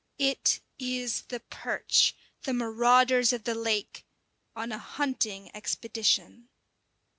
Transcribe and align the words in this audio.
It 0.17 0.61
is 0.79 1.25
the 1.27 1.41
perch, 1.41 2.15
the 2.41 2.55
marauders 2.55 3.33
of 3.33 3.43
the 3.43 3.53
lake, 3.53 4.03
on 4.55 4.71
a 4.71 4.79
hunting 4.79 5.55
expedition! 5.55 6.49